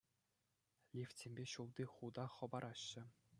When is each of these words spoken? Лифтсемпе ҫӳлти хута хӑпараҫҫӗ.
Лифтсемпе 0.99 1.43
ҫӳлти 1.53 1.83
хута 1.93 2.25
хӑпараҫҫӗ. 2.39 3.03